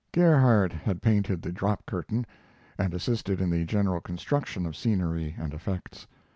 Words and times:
Gerhardt 0.11 0.73
had 0.73 1.03
painted 1.03 1.43
the 1.43 1.51
drop 1.51 1.85
curtain, 1.85 2.25
and 2.75 2.91
assisted 2.95 3.39
in 3.39 3.51
the 3.51 3.65
general 3.65 4.01
construction 4.01 4.65
of 4.65 4.75
scenery 4.75 5.35
and 5.37 5.53
effects. 5.53 6.07